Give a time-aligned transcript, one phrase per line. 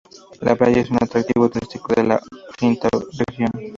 [0.41, 2.19] La playa es un atractivo turístico de la
[2.59, 2.79] V
[3.27, 3.51] Región.